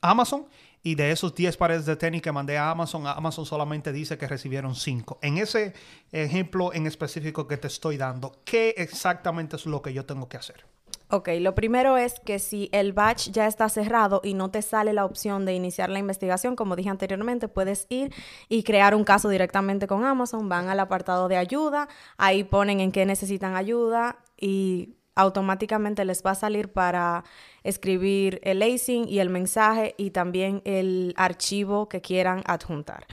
Amazon 0.00 0.46
y 0.82 0.94
de 0.94 1.10
esos 1.10 1.34
10 1.34 1.56
pares 1.56 1.86
de 1.86 1.96
tenis 1.96 2.22
que 2.22 2.32
mandé 2.32 2.56
a 2.56 2.70
Amazon, 2.70 3.06
Amazon 3.06 3.44
solamente 3.44 3.92
dice 3.92 4.16
que 4.16 4.26
recibieron 4.26 4.74
5. 4.74 5.18
En 5.22 5.38
ese 5.38 5.74
ejemplo 6.12 6.72
en 6.72 6.86
específico 6.86 7.46
que 7.46 7.56
te 7.56 7.66
estoy 7.66 7.96
dando, 7.96 8.32
¿qué 8.44 8.74
exactamente 8.76 9.56
es 9.56 9.66
lo 9.66 9.82
que 9.82 9.92
yo 9.92 10.04
tengo 10.06 10.28
que 10.28 10.36
hacer? 10.36 10.64
Ok, 11.10 11.30
lo 11.40 11.54
primero 11.54 11.96
es 11.96 12.20
que 12.20 12.38
si 12.38 12.68
el 12.70 12.92
batch 12.92 13.30
ya 13.30 13.46
está 13.46 13.70
cerrado 13.70 14.20
y 14.22 14.34
no 14.34 14.50
te 14.50 14.60
sale 14.60 14.92
la 14.92 15.06
opción 15.06 15.46
de 15.46 15.54
iniciar 15.54 15.88
la 15.88 15.98
investigación, 15.98 16.54
como 16.54 16.76
dije 16.76 16.90
anteriormente, 16.90 17.48
puedes 17.48 17.86
ir 17.88 18.12
y 18.50 18.62
crear 18.62 18.94
un 18.94 19.04
caso 19.04 19.30
directamente 19.30 19.86
con 19.86 20.04
Amazon, 20.04 20.50
van 20.50 20.68
al 20.68 20.80
apartado 20.80 21.28
de 21.28 21.38
ayuda, 21.38 21.88
ahí 22.18 22.44
ponen 22.44 22.80
en 22.80 22.92
qué 22.92 23.06
necesitan 23.06 23.56
ayuda 23.56 24.18
y 24.38 24.97
automáticamente 25.18 26.04
les 26.04 26.22
va 26.24 26.30
a 26.30 26.34
salir 26.34 26.68
para 26.68 27.24
escribir 27.64 28.40
el 28.44 28.60
lacing 28.60 29.08
y 29.08 29.18
el 29.18 29.30
mensaje 29.30 29.94
y 29.98 30.10
también 30.10 30.62
el 30.64 31.12
archivo 31.16 31.88
que 31.88 32.00
quieran 32.00 32.42
adjuntar. 32.46 33.04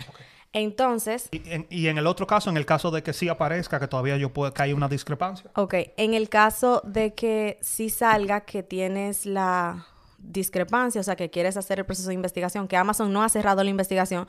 Entonces... 0.53 1.29
Y 1.31 1.88
en, 1.88 1.97
el 1.97 2.07
otro 2.07 2.27
caso, 2.27 2.50
en 2.50 2.57
el 2.57 2.65
caso 2.65 2.91
de 2.91 3.01
que 3.01 3.12
sí 3.12 3.27
aparezca, 3.27 3.79
que 3.79 3.88
todavía 3.88 4.17
yo 4.17 4.31
puedo, 4.31 4.53
que 4.53 4.62
hay 4.62 4.74
una 4.74 4.88
discrepancia. 4.88 5.50
Ok, 5.55 5.74
en 5.97 6.13
el 6.13 6.29
caso 6.29 6.81
de 6.85 7.15
que 7.15 7.57
sí 7.62 7.89
salga 7.89 8.41
que 8.41 8.62
tienes 8.62 9.25
la 9.25 9.88
discrepancia, 10.19 11.01
o 11.01 11.03
sea, 11.03 11.15
que 11.15 11.29
quieres 11.29 11.57
hacer 11.57 11.79
el 11.79 11.85
proceso 11.85 12.09
de 12.09 12.13
investigación, 12.13 12.67
que 12.67 12.77
Amazon 12.77 13.12
no 13.12 13.24
ha 13.24 13.29
cerrado 13.29 13.63
la 13.63 13.69
investigación, 13.69 14.27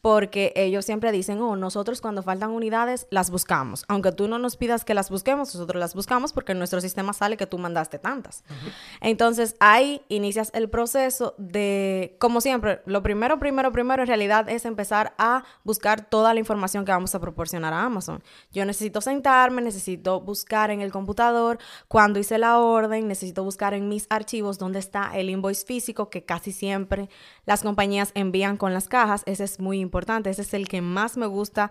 porque 0.00 0.52
ellos 0.54 0.84
siempre 0.84 1.10
dicen, 1.10 1.40
oh, 1.40 1.56
nosotros 1.56 2.00
cuando 2.00 2.22
faltan 2.22 2.50
unidades 2.50 3.06
las 3.10 3.30
buscamos. 3.30 3.84
Aunque 3.88 4.12
tú 4.12 4.28
no 4.28 4.38
nos 4.38 4.56
pidas 4.56 4.84
que 4.84 4.94
las 4.94 5.10
busquemos, 5.10 5.54
nosotros 5.54 5.80
las 5.80 5.94
buscamos 5.94 6.32
porque 6.32 6.52
en 6.52 6.58
nuestro 6.58 6.80
sistema 6.80 7.12
sale 7.12 7.36
que 7.36 7.46
tú 7.46 7.58
mandaste 7.58 7.98
tantas. 7.98 8.44
Entonces 9.00 9.56
ahí 9.58 10.02
inicias 10.08 10.50
el 10.54 10.70
proceso 10.70 11.34
de, 11.36 12.16
como 12.20 12.40
siempre, 12.40 12.80
lo 12.86 13.02
primero, 13.02 13.38
primero, 13.38 13.72
primero 13.72 14.02
en 14.02 14.08
realidad 14.08 14.48
es 14.48 14.64
empezar 14.64 15.14
a 15.18 15.44
buscar 15.64 16.08
toda 16.08 16.32
la 16.32 16.40
información 16.40 16.84
que 16.84 16.92
vamos 16.92 17.14
a 17.14 17.20
proporcionar 17.20 17.72
a 17.72 17.84
Amazon. 17.84 18.22
Yo 18.52 18.64
necesito 18.64 19.00
sentarme, 19.00 19.62
necesito 19.62 20.20
buscar 20.20 20.70
en 20.70 20.80
el 20.80 20.92
computador 20.92 21.58
cuando 21.88 22.20
hice 22.20 22.38
la 22.38 22.58
orden, 22.60 23.08
necesito 23.08 23.42
buscar 23.42 23.74
en 23.74 23.88
mis 23.88 24.06
archivos 24.10 24.58
dónde 24.58 24.78
está 24.78 25.10
el 25.14 25.28
invoice 25.28 25.66
físico 25.66 26.08
que 26.08 26.24
casi 26.24 26.52
siempre 26.52 27.08
las 27.46 27.62
compañías 27.62 28.12
envían 28.14 28.56
con 28.56 28.72
las 28.72 28.86
cajas. 28.88 29.22
Ese 29.26 29.44
es 29.44 29.58
muy 29.58 29.80
importante 29.80 29.87
importante. 29.88 30.30
Ese 30.30 30.42
es 30.42 30.54
el 30.54 30.68
que 30.68 30.80
más 30.80 31.16
me 31.16 31.26
gusta 31.26 31.70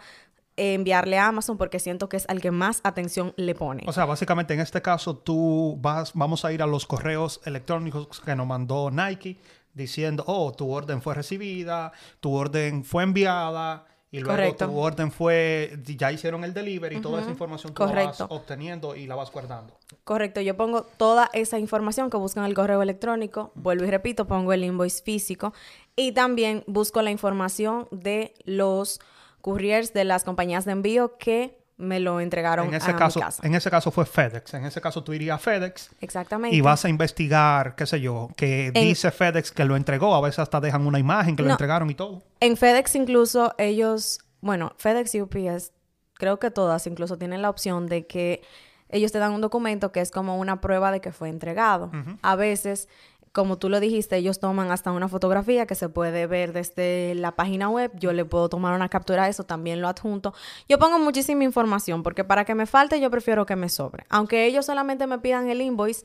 enviarle 0.58 1.20
a 1.20 1.28
Amazon 1.28 1.58
porque 1.58 1.80
siento 1.80 2.10
que 2.10 2.18
es 2.18 2.26
al 2.28 2.42
que 2.42 2.52
más 2.52 2.82
atención 2.84 3.34
le 3.38 3.54
pone. 3.54 3.84
O 3.88 3.94
sea, 3.94 4.06
básicamente 4.06 4.54
en 4.54 4.60
este 4.60 4.82
caso 4.82 5.16
tú 5.16 5.78
vas, 5.80 6.12
vamos 6.16 6.44
a 6.46 6.52
ir 6.52 6.62
a 6.62 6.68
los 6.68 6.86
correos 6.88 7.40
electrónicos 7.46 8.20
que 8.20 8.36
nos 8.36 8.48
mandó 8.48 8.90
Nike 8.90 9.38
diciendo, 9.74 10.24
oh, 10.26 10.52
tu 10.52 10.72
orden 10.72 11.02
fue 11.02 11.14
recibida, 11.14 11.92
tu 12.20 12.34
orden 12.34 12.84
fue 12.84 13.04
enviada 13.04 13.86
y 14.10 14.20
luego 14.20 14.56
tu 14.56 14.78
orden 14.78 15.12
fue, 15.12 15.78
ya 15.86 16.12
hicieron 16.12 16.44
el 16.44 16.54
delivery 16.54 16.98
y 16.98 17.02
toda 17.02 17.22
esa 17.22 17.30
información 17.30 17.74
tú 17.74 17.86
la 17.86 18.06
vas 18.06 18.22
obteniendo 18.22 18.96
y 18.96 19.06
la 19.06 19.16
vas 19.16 19.32
guardando. 19.32 19.78
Correcto, 20.06 20.40
yo 20.40 20.56
pongo 20.56 20.84
toda 20.84 21.30
esa 21.34 21.60
información 21.60 22.10
que 22.10 22.18
buscan 22.18 22.46
el 22.46 22.54
correo 22.54 22.82
electrónico, 22.82 23.52
vuelvo 23.56 23.84
y 23.84 23.92
repito, 23.92 24.26
pongo 24.26 24.54
el 24.54 24.64
invoice 24.64 25.04
físico 25.04 25.54
y 25.96 26.14
también 26.14 26.64
busco 26.68 27.02
la 27.02 27.12
información 27.12 27.88
de 27.92 28.34
los 28.46 29.00
couriers 29.42 29.94
de 29.94 30.06
las 30.06 30.24
compañías 30.24 30.64
de 30.66 30.72
envío 30.72 31.18
que 31.18 31.57
me 31.78 32.00
lo 32.00 32.20
entregaron 32.20 32.68
en 32.68 32.74
ese 32.74 32.92
a 32.92 32.96
caso, 32.96 33.20
mi 33.20 33.26
casa. 33.26 33.48
En 33.48 33.54
ese 33.54 33.70
caso 33.70 33.92
fue 33.92 34.06
FedEx. 34.06 34.54
En 34.56 34.66
ese 34.66 34.82
caso 34.82 35.04
tú 35.04 35.14
irías 35.14 35.36
a 35.36 35.40
FedEx. 35.40 35.92
Exactamente. 36.02 36.56
Y 36.56 36.62
vas 36.62 36.84
a 36.86 36.90
investigar, 36.90 37.76
qué 37.76 37.86
sé 37.86 38.02
yo, 38.02 38.30
que 38.36 38.72
dice 38.72 39.12
FedEx 39.12 39.52
que 39.52 39.64
lo 39.64 39.76
entregó. 39.76 40.16
A 40.16 40.22
veces 40.22 40.40
hasta 40.40 40.60
dejan 40.60 40.86
una 40.88 41.00
imagen 41.00 41.36
que 41.36 41.44
lo 41.44 41.52
entregaron 41.52 41.90
y 41.90 41.96
todo. 41.96 42.24
En 42.40 42.58
FedEx 42.58 42.96
incluso 42.96 43.54
ellos, 43.58 44.20
bueno, 44.42 44.74
FedEx 44.78 45.16
y 45.16 45.22
UPS, 45.22 45.72
creo 46.14 46.40
que 46.40 46.50
todas 46.50 46.88
incluso 46.88 47.18
tienen 47.18 47.44
la 47.44 47.50
opción 47.50 47.86
de 47.88 48.08
que 48.08 48.42
ellos 48.90 49.12
te 49.12 49.20
dan 49.20 49.34
un 49.34 49.42
documento 49.42 49.92
que 49.92 50.02
es 50.02 50.12
como 50.12 50.38
una 50.38 50.62
prueba 50.62 50.92
de 50.92 51.00
que 51.00 51.12
fue 51.12 51.30
entregado. 51.30 51.92
A 52.22 52.36
veces 52.36 52.88
como 53.32 53.58
tú 53.58 53.70
lo 53.70 53.80
dijiste, 53.80 54.18
ellos 54.18 54.40
toman 54.40 54.72
hasta 54.72 54.92
una 54.92 55.08
fotografía 55.08 55.66
que 55.66 55.76
se 55.76 55.90
puede 55.90 56.28
ver 56.28 56.54
desde 56.54 57.14
la 57.16 57.36
página 57.36 57.70
web. 57.70 57.92
Yo 58.00 58.14
le 58.14 58.26
puedo 58.26 58.50
tomar 58.50 58.74
una 58.76 58.90
captura 58.90 59.26
de 59.26 59.30
eso, 59.30 59.44
también 59.44 59.82
lo 59.82 59.88
adjunto. 59.88 60.34
Yo 60.68 60.80
pongo 60.80 61.00
muchísima 61.00 61.44
información 61.44 62.04
porque 62.04 62.24
para 62.24 62.46
que 62.46 62.56
me 62.56 62.66
falte 62.66 63.00
yo 63.00 63.10
prefiero 63.12 63.46
que 63.46 63.56
me 63.56 63.70
sobre. 63.70 64.06
Aunque 64.10 64.46
ellos 64.46 64.66
solamente 64.66 65.08
me 65.08 65.20
pidan 65.20 65.50
el 65.50 65.62
invoice, 65.62 66.04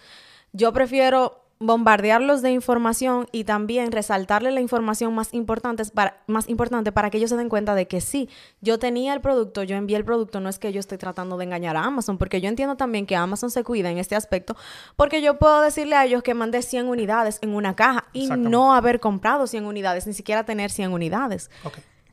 yo 0.53 0.73
prefiero 0.73 1.43
bombardearlos 1.63 2.43
de 2.43 2.51
información 2.51 3.27
y 3.33 3.45
también 3.45 3.93
resaltarle 3.93 4.51
la 4.51 4.61
información 4.61 5.15
más 5.15 5.33
importante, 5.33 5.85
para, 5.87 6.23
más 6.27 6.49
importante 6.49 6.93
para 6.93 7.11
que 7.11 7.19
ellos 7.19 7.31
se 7.31 7.37
den 7.37 7.49
cuenta 7.49 7.75
de 7.75 7.87
que 7.87 8.01
sí, 8.01 8.29
yo 8.61 8.79
tenía 8.79 9.15
el 9.15 9.21
producto, 9.21 9.63
yo 9.63 9.77
envié 9.77 9.97
el 9.97 10.05
producto, 10.05 10.41
no 10.41 10.49
es 10.49 10.59
que 10.59 10.73
yo 10.73 10.81
esté 10.81 10.99
tratando 10.99 11.37
de 11.37 11.45
engañar 11.45 11.77
a 11.77 11.85
Amazon, 11.85 12.19
porque 12.19 12.41
yo 12.41 12.49
entiendo 12.49 12.77
también 12.77 13.07
que 13.07 13.17
Amazon 13.17 13.51
se 13.51 13.65
cuida 13.65 13.91
en 13.91 13.99
este 13.99 14.17
aspecto, 14.17 14.57
porque 14.97 15.23
yo 15.23 15.39
puedo 15.39 15.61
decirle 15.61 15.97
a 15.97 16.05
ellos 16.05 16.23
que 16.23 16.35
mandé 16.35 16.63
100 16.63 16.89
unidades 16.89 17.39
en 17.43 17.55
una 17.55 17.77
caja 17.77 18.05
y 18.13 18.29
no 18.29 18.75
haber 18.75 19.01
comprado 19.01 19.47
100 19.47 19.65
unidades, 19.65 20.07
ni 20.07 20.13
siquiera 20.13 20.45
tener 20.45 20.71
100 20.71 20.93
unidades. 20.93 21.51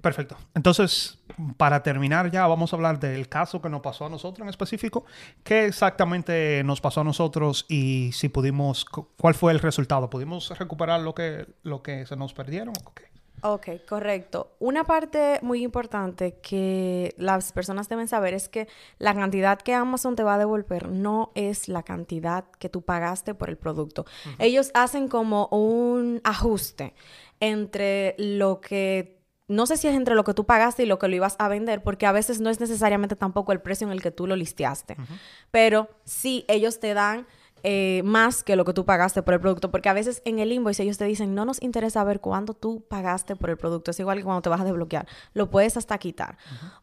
Perfecto. 0.01 0.38
Entonces, 0.56 1.20
para 1.58 1.84
terminar 1.84 2.32
ya, 2.32 2.48
vamos 2.48 2.72
a 2.72 2.75
hablar 2.75 3.00
del 3.00 3.27
caso 3.27 3.62
que 3.62 3.70
nos 3.70 3.82
pasó 3.82 4.06
a 4.06 4.10
nosotros 4.10 4.44
en 4.44 4.50
específico. 4.50 5.06
¿Qué 5.44 5.65
exactamente 5.65 6.63
nos 6.63 6.79
pasó 6.79 7.01
a 7.01 7.03
nosotros 7.03 7.65
y 7.68 8.12
si 8.13 8.29
pudimos, 8.29 8.86
cuál 8.86 9.34
fue 9.34 9.51
el 9.51 9.60
resultado? 9.60 10.10
¿Pudimos 10.10 10.58
recuperar 10.58 11.01
lo 11.01 11.13
que, 11.13 11.48
lo 11.63 11.82
que 11.82 12.06
se 12.06 12.15
nos 12.15 12.34
perdieron? 12.34 12.74
Okay. 12.86 13.08
Ok, 13.41 13.70
correcto. 13.88 14.56
Una 14.60 14.84
parte 14.84 15.39
muy 15.41 15.63
importante 15.63 16.39
que 16.41 17.13
las 17.18 17.51
personas 17.51 17.88
deben 17.88 18.08
saber 18.08 18.34
es 18.34 18.50
que 18.50 18.68
la 18.98 19.13
cantidad 19.13 19.60
que 19.60 19.74
Amazon 19.74 20.15
te 20.15 20.24
va 20.24 20.36
a 20.36 20.38
devolver 20.38 20.89
no 20.89 21.32
es 21.36 21.70
la 21.70 21.84
cantidad 21.84 22.46
que 22.60 22.70
tú 22.70 22.82
pagaste 22.82 23.34
por 23.34 23.50
el 23.50 23.58
producto. 23.58 24.06
Ellos 24.39 24.72
hacen 24.74 25.08
como 25.08 25.48
un 25.48 26.20
ajuste 26.24 26.94
entre 27.39 28.15
lo 28.18 28.60
que 28.60 29.18
no 29.50 29.65
sé 29.65 29.75
si 29.75 29.88
es 29.88 29.96
entre 29.96 30.15
lo 30.15 30.24
que 30.24 30.34
tú 30.34 30.46
pagaste 30.46 30.84
y 30.84 30.86
lo 30.86 31.00
que 31.00 31.08
lo 31.08 31.15
ibas 31.15 31.36
a 31.39 31.50
vender, 31.50 31.84
porque 31.84 32.06
a 32.06 32.12
veces 32.12 32.39
no 32.39 32.50
es 32.50 32.60
necesariamente 32.60 33.15
tampoco 33.15 33.51
el 33.51 33.60
precio 33.60 33.86
en 33.88 33.91
el 33.91 34.01
que 34.01 34.12
tú 34.12 34.27
lo 34.27 34.36
listeaste. 34.36 34.96
Pero 35.51 35.89
sí, 36.06 36.46
ellos 36.48 36.79
te 36.79 36.94
dan 36.94 37.25
eh, 37.63 38.01
más 38.06 38.44
que 38.44 38.56
lo 38.56 38.63
que 38.63 38.74
tú 38.74 38.86
pagaste 38.86 39.22
por 39.22 39.34
el 39.34 39.39
producto, 39.41 39.70
porque 39.70 39.89
a 39.89 39.94
veces 39.94 40.22
en 40.24 40.39
el 40.39 40.51
invoice 40.51 40.84
ellos 40.84 40.98
te 40.98 41.06
dicen, 41.06 41.36
no 41.36 41.44
nos 41.44 41.62
interesa 41.62 42.03
ver 42.03 42.22
cuánto 42.22 42.53
tú 42.53 42.86
pagaste 42.88 43.36
por 43.36 43.50
el 43.50 43.58
producto, 43.58 43.91
es 43.91 44.00
igual 44.00 44.20
que 44.20 44.24
cuando 44.24 44.41
te 44.41 44.50
vas 44.50 44.62
a 44.62 44.63
desbloquear, 44.63 45.08
lo 45.34 45.50
puedes 45.50 45.75
hasta 45.75 45.98
quitar, 45.98 46.38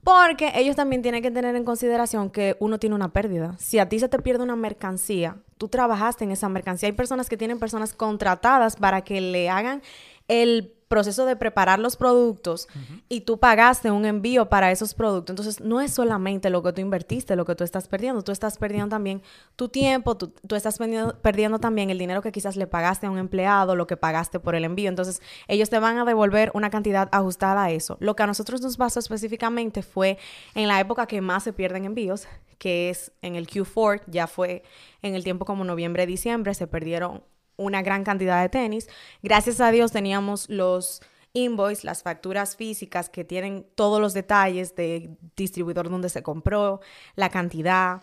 porque 0.05 0.53
ellos 0.55 0.77
también 0.77 1.01
tienen 1.01 1.23
que 1.23 1.31
tener 1.31 1.57
en 1.57 1.65
consideración 1.65 2.31
que 2.31 2.57
uno 2.61 2.79
tiene 2.79 2.95
una 2.95 3.13
pérdida. 3.13 3.55
Si 3.59 3.79
a 3.79 3.89
ti 3.89 3.99
se 3.99 4.09
te 4.09 4.19
pierde 4.19 4.43
una 4.43 4.57
mercancía, 4.57 5.39
tú 5.57 5.69
trabajaste 5.69 6.25
en 6.25 6.33
esa 6.33 6.49
mercancía, 6.49 6.89
hay 6.89 6.95
personas 6.95 7.31
que 7.31 7.39
tienen 7.39 7.59
personas 7.59 7.95
contratadas 7.95 8.77
para 8.77 9.03
que 9.03 9.21
le 9.21 9.49
hagan 9.49 9.83
el 10.29 10.76
proceso 10.89 11.27
de 11.27 11.35
preparar 11.35 11.79
los 11.79 11.97
productos 11.97 12.69
y 13.09 13.23
tú 13.23 13.39
pagaste 13.39 13.91
un 13.91 14.05
envío 14.05 14.49
para 14.49 14.71
esos 14.71 14.95
productos. 14.95 15.33
Entonces, 15.33 15.61
no 15.61 15.81
es 15.81 15.93
solamente 15.93 16.49
lo 16.49 16.63
que 16.63 16.73
tú 16.73 16.81
invertiste, 16.81 17.35
lo 17.35 17.45
que 17.45 17.55
tú 17.55 17.65
estás 17.65 17.89
perdiendo. 17.89 18.23
Tú 18.23 18.33
estás 18.33 18.57
perdiendo 18.57 18.89
también 18.89 19.23
tu 19.57 19.69
tiempo, 19.69 20.17
tú, 20.17 20.33
estás 20.55 20.79
perdiendo, 20.79 21.19
perdiendo, 21.21 21.59
también 21.59 21.91
el 21.91 21.99
dinero 21.99 22.23
que 22.23 22.31
quizás 22.31 22.57
le 22.57 22.67
pagaste 22.67 23.07
a 23.07 23.11
un 23.11 23.19
empleado, 23.19 23.75
lo 23.75 23.87
que 23.87 23.97
pagaste 23.97 24.39
por 24.39 24.55
el 24.55 24.65
envío. 24.65 24.89
Entonces, 24.89 25.21
ellos 25.49 25.71
te 25.71 25.79
van 25.79 25.99
a 25.99 26.05
devolver 26.05 26.53
una 26.55 26.71
cantidad 26.71 27.09
ajustada 27.11 27.65
a 27.65 27.71
eso. 27.71 27.97
Lo 28.01 28.15
que 28.15 28.23
a 28.23 28.27
nosotros 28.27 28.61
nos 28.63 28.77
pasó 28.77 29.01
específicamente 29.01 29.83
fue 29.83 30.19
en 30.55 30.69
la 30.69 30.79
época 30.79 31.07
que 31.07 31.21
más 31.21 31.43
se 31.43 31.53
pierden 31.53 31.85
envíos, 31.85 32.29
que 32.59 32.91
es 32.91 33.13
en 33.23 33.35
el 33.35 33.49
Q4, 33.49 34.03
ya 34.07 34.27
fue 34.27 34.63
en 35.03 35.15
el 35.15 35.25
tiempo 35.25 35.45
como 35.45 35.65
noviembre, 35.65 36.07
diciembre, 36.07 36.55
se 36.55 36.67
perdieron 36.67 37.23
una 37.57 37.83
gran 37.83 38.05
cantidad 38.05 38.43
de 38.43 38.49
tenis. 38.49 38.89
Gracias 39.23 39.61
a 39.61 39.71
Dios 39.71 39.93
teníamos 39.93 40.49
los 40.49 41.03
invoice, 41.33 41.87
las 41.87 42.03
facturas 42.03 42.57
físicas 42.57 43.11
que 43.11 43.25
tienen 43.25 43.67
todos 43.75 44.01
los 44.01 44.15
detalles 44.15 44.75
de 44.75 45.17
distribuidor 45.37 45.91
donde 45.91 46.09
se 46.09 46.23
compró, 46.23 46.81
la 47.15 47.29
cantidad, 47.29 48.03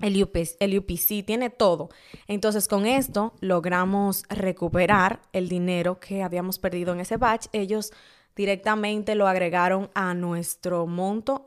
el, 0.00 0.22
UPC, 0.22 0.56
el 0.60 0.78
UPC, 0.78 1.24
tiene 1.24 1.50
todo. 1.50 1.88
Entonces 2.26 2.68
con 2.68 2.86
esto 2.86 3.34
logramos 3.40 4.24
recuperar 4.28 5.20
el 5.32 5.48
dinero 5.48 5.98
que 5.98 6.22
habíamos 6.22 6.58
perdido 6.58 6.92
en 6.92 7.00
ese 7.00 7.16
batch. 7.16 7.46
Ellos 7.52 7.92
directamente 8.36 9.14
lo 9.14 9.26
agregaron 9.26 9.90
a 9.94 10.14
nuestro 10.14 10.86
monto 10.86 11.44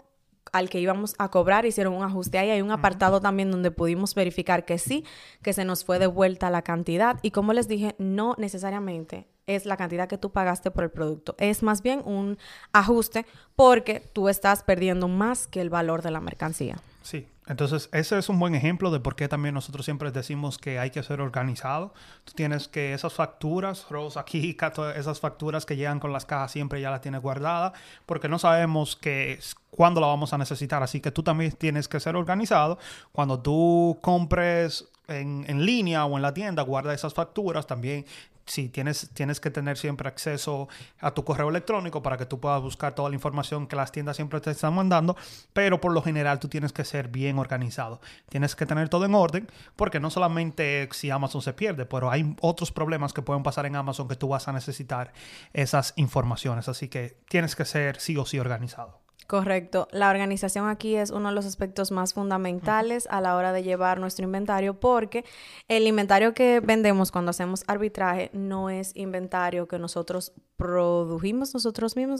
al 0.51 0.69
que 0.69 0.79
íbamos 0.79 1.15
a 1.17 1.29
cobrar, 1.29 1.65
hicieron 1.65 1.93
un 1.93 2.03
ajuste 2.03 2.37
ahí. 2.37 2.49
Hay 2.49 2.61
un 2.61 2.71
apartado 2.71 3.21
también 3.21 3.51
donde 3.51 3.71
pudimos 3.71 4.15
verificar 4.15 4.65
que 4.65 4.77
sí, 4.77 5.05
que 5.41 5.53
se 5.53 5.65
nos 5.65 5.85
fue 5.85 5.99
de 5.99 6.07
vuelta 6.07 6.49
la 6.49 6.61
cantidad. 6.61 7.19
Y 7.21 7.31
como 7.31 7.53
les 7.53 7.67
dije, 7.67 7.95
no 7.97 8.35
necesariamente 8.37 9.27
es 9.47 9.65
la 9.65 9.77
cantidad 9.77 10.07
que 10.07 10.17
tú 10.17 10.31
pagaste 10.31 10.71
por 10.71 10.83
el 10.83 10.91
producto. 10.91 11.35
Es 11.37 11.63
más 11.63 11.81
bien 11.81 12.01
un 12.05 12.37
ajuste 12.73 13.25
porque 13.55 13.99
tú 13.99 14.29
estás 14.29 14.63
perdiendo 14.63 15.07
más 15.07 15.47
que 15.47 15.61
el 15.61 15.69
valor 15.69 16.01
de 16.01 16.11
la 16.11 16.21
mercancía. 16.21 16.77
Sí, 17.01 17.27
entonces 17.47 17.89
ese 17.91 18.17
es 18.19 18.29
un 18.29 18.39
buen 18.39 18.53
ejemplo 18.53 18.91
de 18.91 18.99
por 18.99 19.15
qué 19.15 19.27
también 19.27 19.55
nosotros 19.55 19.83
siempre 19.83 20.11
decimos 20.11 20.57
que 20.57 20.77
hay 20.77 20.91
que 20.91 21.01
ser 21.01 21.21
organizado. 21.21 21.93
Tú 22.23 22.33
tienes 22.33 22.67
que 22.67 22.93
esas 22.93 23.13
facturas, 23.13 23.87
Rose 23.89 24.19
aquí, 24.19 24.55
esas 24.95 25.19
facturas 25.19 25.65
que 25.65 25.75
llegan 25.75 25.99
con 25.99 26.13
las 26.13 26.25
cajas 26.25 26.51
siempre 26.51 26.81
ya 26.81 26.91
las 26.91 27.01
tienes 27.01 27.21
guardadas 27.21 27.73
porque 28.05 28.29
no 28.29 28.37
sabemos 28.37 28.95
que 28.95 29.39
cuándo 29.71 29.99
la 30.01 30.07
vamos 30.07 30.33
a 30.33 30.37
necesitar. 30.37 30.83
Así 30.83 31.01
que 31.01 31.11
tú 31.11 31.23
también 31.23 31.51
tienes 31.53 31.87
que 31.87 31.99
ser 31.99 32.15
organizado. 32.15 32.77
Cuando 33.11 33.39
tú 33.39 33.97
compres 34.01 34.87
en, 35.07 35.43
en, 35.47 35.65
línea 35.65 36.05
o 36.05 36.15
en 36.17 36.21
la 36.21 36.33
tienda, 36.33 36.61
guarda 36.61 36.93
esas 36.93 37.13
facturas. 37.13 37.65
También 37.65 38.05
sí, 38.45 38.69
tienes, 38.69 39.09
tienes 39.13 39.39
que 39.39 39.49
tener 39.49 39.77
siempre 39.77 40.07
acceso 40.07 40.67
a 40.99 41.11
tu 41.11 41.23
correo 41.23 41.49
electrónico 41.49 42.01
para 42.01 42.17
que 42.17 42.25
tú 42.25 42.39
puedas 42.39 42.61
buscar 42.61 42.93
toda 42.95 43.09
la 43.09 43.15
información 43.15 43.67
que 43.67 43.75
las 43.75 43.91
tiendas 43.91 44.15
siempre 44.15 44.39
te 44.41 44.51
están 44.51 44.73
mandando, 44.73 45.15
pero 45.53 45.81
por 45.81 45.91
lo 45.91 46.01
general 46.01 46.39
tú 46.39 46.47
tienes 46.47 46.73
que 46.73 46.85
ser 46.85 47.07
bien 47.07 47.39
organizado. 47.39 48.01
Tienes 48.29 48.55
que 48.55 48.65
tener 48.65 48.89
todo 48.89 49.05
en 49.05 49.15
orden, 49.15 49.47
porque 49.75 49.99
no 49.99 50.09
solamente 50.09 50.89
si 50.91 51.09
Amazon 51.09 51.41
se 51.41 51.53
pierde, 51.53 51.85
pero 51.85 52.11
hay 52.11 52.35
otros 52.41 52.71
problemas 52.71 53.13
que 53.13 53.21
pueden 53.21 53.43
pasar 53.43 53.65
en 53.65 53.75
Amazon 53.75 54.07
que 54.07 54.15
tú 54.15 54.29
vas 54.29 54.47
a 54.47 54.53
necesitar 54.53 55.13
esas 55.53 55.93
informaciones, 55.95 56.67
así 56.69 56.87
que 56.87 57.17
tienes 57.27 57.55
que 57.55 57.65
ser 57.65 57.99
sí 57.99 58.17
o 58.17 58.25
sí 58.25 58.39
organizado. 58.39 59.00
Correcto. 59.31 59.87
La 59.93 60.09
organización 60.09 60.67
aquí 60.67 60.97
es 60.97 61.09
uno 61.09 61.29
de 61.29 61.35
los 61.35 61.45
aspectos 61.45 61.89
más 61.89 62.13
fundamentales 62.13 63.07
a 63.09 63.21
la 63.21 63.37
hora 63.37 63.53
de 63.53 63.63
llevar 63.63 63.97
nuestro 63.97 64.25
inventario 64.25 64.77
porque 64.77 65.23
el 65.69 65.87
inventario 65.87 66.33
que 66.33 66.59
vendemos 66.59 67.13
cuando 67.13 67.29
hacemos 67.29 67.63
arbitraje 67.67 68.29
no 68.33 68.69
es 68.69 68.91
inventario 68.93 69.69
que 69.69 69.79
nosotros 69.79 70.33
produjimos 70.57 71.53
nosotros 71.53 71.95
mismos, 71.95 72.19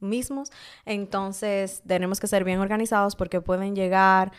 mismos. 0.00 0.50
Entonces 0.84 1.80
tenemos 1.86 2.18
que 2.18 2.26
ser 2.26 2.42
bien 2.42 2.58
organizados 2.58 3.14
porque 3.14 3.40
pueden 3.40 3.76
llegar 3.76 4.32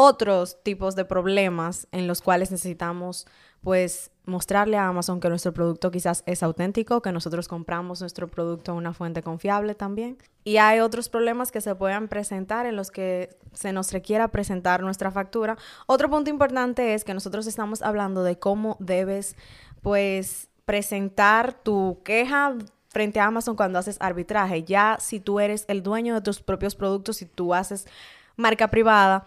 otros 0.00 0.62
tipos 0.62 0.94
de 0.94 1.04
problemas 1.04 1.88
en 1.90 2.06
los 2.06 2.22
cuales 2.22 2.52
necesitamos 2.52 3.26
pues 3.64 4.12
mostrarle 4.26 4.76
a 4.76 4.86
Amazon 4.86 5.18
que 5.18 5.28
nuestro 5.28 5.52
producto 5.52 5.90
quizás 5.90 6.22
es 6.24 6.44
auténtico, 6.44 7.02
que 7.02 7.10
nosotros 7.10 7.48
compramos 7.48 8.00
nuestro 8.00 8.28
producto 8.28 8.70
en 8.70 8.78
una 8.78 8.92
fuente 8.92 9.24
confiable 9.24 9.74
también. 9.74 10.16
Y 10.44 10.58
hay 10.58 10.78
otros 10.78 11.08
problemas 11.08 11.50
que 11.50 11.60
se 11.60 11.74
puedan 11.74 12.06
presentar 12.06 12.64
en 12.64 12.76
los 12.76 12.92
que 12.92 13.36
se 13.52 13.72
nos 13.72 13.90
requiera 13.92 14.28
presentar 14.28 14.84
nuestra 14.84 15.10
factura. 15.10 15.58
Otro 15.86 16.08
punto 16.08 16.30
importante 16.30 16.94
es 16.94 17.02
que 17.02 17.12
nosotros 17.12 17.48
estamos 17.48 17.82
hablando 17.82 18.22
de 18.22 18.38
cómo 18.38 18.76
debes 18.78 19.34
pues 19.82 20.48
presentar 20.64 21.54
tu 21.54 22.02
queja 22.04 22.54
frente 22.86 23.18
a 23.18 23.26
Amazon 23.26 23.56
cuando 23.56 23.80
haces 23.80 23.96
arbitraje. 23.98 24.62
Ya 24.62 24.96
si 25.00 25.18
tú 25.18 25.40
eres 25.40 25.64
el 25.66 25.82
dueño 25.82 26.14
de 26.14 26.20
tus 26.20 26.40
propios 26.40 26.76
productos, 26.76 27.16
si 27.16 27.26
tú 27.26 27.52
haces 27.52 27.88
marca 28.36 28.68
privada, 28.68 29.26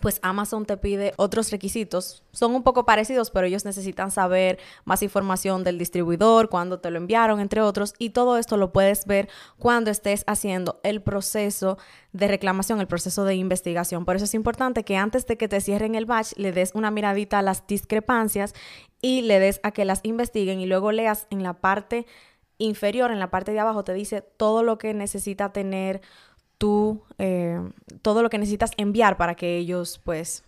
pues 0.00 0.18
Amazon 0.22 0.66
te 0.66 0.76
pide 0.76 1.12
otros 1.16 1.50
requisitos. 1.50 2.22
Son 2.32 2.54
un 2.54 2.62
poco 2.62 2.84
parecidos, 2.84 3.30
pero 3.30 3.46
ellos 3.46 3.64
necesitan 3.64 4.10
saber 4.10 4.58
más 4.84 5.02
información 5.02 5.64
del 5.64 5.78
distribuidor, 5.78 6.48
cuándo 6.48 6.80
te 6.80 6.90
lo 6.90 6.98
enviaron, 6.98 7.40
entre 7.40 7.60
otros. 7.60 7.94
Y 7.98 8.10
todo 8.10 8.38
esto 8.38 8.56
lo 8.56 8.72
puedes 8.72 9.06
ver 9.06 9.28
cuando 9.58 9.90
estés 9.90 10.24
haciendo 10.26 10.80
el 10.82 11.02
proceso 11.02 11.78
de 12.12 12.28
reclamación, 12.28 12.80
el 12.80 12.86
proceso 12.86 13.24
de 13.24 13.34
investigación. 13.34 14.04
Por 14.04 14.16
eso 14.16 14.24
es 14.24 14.34
importante 14.34 14.84
que 14.84 14.96
antes 14.96 15.26
de 15.26 15.36
que 15.36 15.48
te 15.48 15.60
cierren 15.60 15.94
el 15.94 16.06
batch, 16.06 16.32
le 16.36 16.52
des 16.52 16.72
una 16.74 16.90
miradita 16.90 17.38
a 17.38 17.42
las 17.42 17.66
discrepancias 17.66 18.54
y 19.00 19.22
le 19.22 19.38
des 19.38 19.60
a 19.62 19.70
que 19.70 19.84
las 19.84 20.00
investiguen 20.02 20.60
y 20.60 20.66
luego 20.66 20.92
leas 20.92 21.26
en 21.30 21.42
la 21.42 21.54
parte 21.54 22.06
inferior, 22.58 23.10
en 23.10 23.20
la 23.20 23.30
parte 23.30 23.52
de 23.52 23.60
abajo, 23.60 23.84
te 23.84 23.94
dice 23.94 24.20
todo 24.20 24.62
lo 24.62 24.78
que 24.78 24.92
necesita 24.92 25.52
tener 25.52 26.00
tú 26.58 27.00
eh, 27.18 27.60
todo 28.02 28.22
lo 28.22 28.30
que 28.30 28.38
necesitas 28.38 28.72
enviar 28.76 29.16
para 29.16 29.34
que 29.34 29.56
ellos 29.56 30.00
pues 30.04 30.44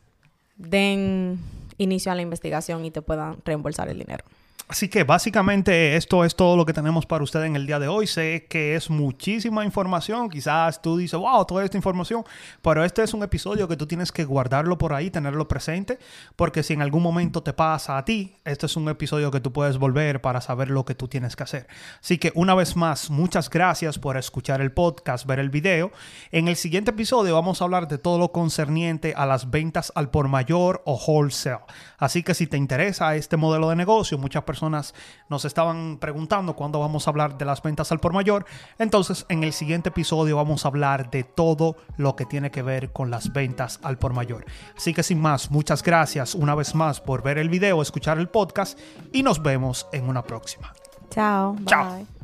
den 0.56 1.38
inicio 1.78 2.12
a 2.12 2.14
la 2.14 2.22
investigación 2.22 2.84
y 2.84 2.90
te 2.90 3.00
puedan 3.00 3.38
reembolsar 3.44 3.88
el 3.88 3.98
dinero. 3.98 4.24
Así 4.70 4.88
que 4.88 5.02
básicamente 5.02 5.96
esto 5.96 6.24
es 6.24 6.36
todo 6.36 6.56
lo 6.56 6.64
que 6.64 6.72
tenemos 6.72 7.04
para 7.04 7.24
usted 7.24 7.42
en 7.42 7.56
el 7.56 7.66
día 7.66 7.80
de 7.80 7.88
hoy. 7.88 8.06
Sé 8.06 8.46
que 8.48 8.76
es 8.76 8.88
muchísima 8.88 9.64
información. 9.64 10.30
Quizás 10.30 10.80
tú 10.80 10.96
dices, 10.96 11.18
wow, 11.18 11.44
toda 11.44 11.64
esta 11.64 11.76
información. 11.76 12.22
Pero 12.62 12.84
este 12.84 13.02
es 13.02 13.12
un 13.12 13.24
episodio 13.24 13.66
que 13.66 13.76
tú 13.76 13.88
tienes 13.88 14.12
que 14.12 14.24
guardarlo 14.24 14.78
por 14.78 14.94
ahí, 14.94 15.10
tenerlo 15.10 15.48
presente. 15.48 15.98
Porque 16.36 16.62
si 16.62 16.74
en 16.74 16.82
algún 16.82 17.02
momento 17.02 17.42
te 17.42 17.52
pasa 17.52 17.98
a 17.98 18.04
ti, 18.04 18.36
este 18.44 18.66
es 18.66 18.76
un 18.76 18.88
episodio 18.88 19.32
que 19.32 19.40
tú 19.40 19.52
puedes 19.52 19.76
volver 19.76 20.20
para 20.20 20.40
saber 20.40 20.70
lo 20.70 20.84
que 20.84 20.94
tú 20.94 21.08
tienes 21.08 21.34
que 21.34 21.42
hacer. 21.42 21.66
Así 22.00 22.18
que 22.18 22.30
una 22.36 22.54
vez 22.54 22.76
más, 22.76 23.10
muchas 23.10 23.50
gracias 23.50 23.98
por 23.98 24.16
escuchar 24.16 24.60
el 24.60 24.70
podcast, 24.70 25.26
ver 25.26 25.40
el 25.40 25.50
video. 25.50 25.90
En 26.30 26.46
el 26.46 26.54
siguiente 26.54 26.92
episodio 26.92 27.34
vamos 27.34 27.60
a 27.60 27.64
hablar 27.64 27.88
de 27.88 27.98
todo 27.98 28.20
lo 28.20 28.30
concerniente 28.30 29.14
a 29.16 29.26
las 29.26 29.50
ventas 29.50 29.90
al 29.96 30.10
por 30.10 30.28
mayor 30.28 30.80
o 30.86 30.94
wholesale. 30.94 31.64
Así 31.98 32.22
que 32.22 32.34
si 32.34 32.46
te 32.46 32.56
interesa 32.56 33.16
este 33.16 33.36
modelo 33.36 33.68
de 33.68 33.74
negocio, 33.74 34.16
muchas 34.16 34.44
personas 34.44 34.59
nos 34.68 35.44
estaban 35.44 35.98
preguntando 35.98 36.54
cuándo 36.54 36.80
vamos 36.80 37.06
a 37.06 37.10
hablar 37.10 37.38
de 37.38 37.44
las 37.44 37.62
ventas 37.62 37.92
al 37.92 38.00
por 38.00 38.12
mayor. 38.12 38.44
Entonces, 38.78 39.24
en 39.28 39.44
el 39.44 39.52
siguiente 39.52 39.88
episodio 39.88 40.36
vamos 40.36 40.64
a 40.64 40.68
hablar 40.68 41.10
de 41.10 41.24
todo 41.24 41.76
lo 41.96 42.16
que 42.16 42.26
tiene 42.26 42.50
que 42.50 42.62
ver 42.62 42.92
con 42.92 43.10
las 43.10 43.32
ventas 43.32 43.80
al 43.82 43.98
por 43.98 44.12
mayor. 44.12 44.44
Así 44.76 44.92
que 44.92 45.02
sin 45.02 45.20
más, 45.20 45.50
muchas 45.50 45.82
gracias 45.82 46.34
una 46.34 46.54
vez 46.54 46.74
más 46.74 47.00
por 47.00 47.22
ver 47.22 47.38
el 47.38 47.48
video, 47.48 47.80
escuchar 47.80 48.18
el 48.18 48.28
podcast 48.28 48.78
y 49.12 49.22
nos 49.22 49.42
vemos 49.42 49.86
en 49.92 50.08
una 50.08 50.22
próxima. 50.22 50.72
Chao. 51.10 51.56
Chao. 51.66 52.19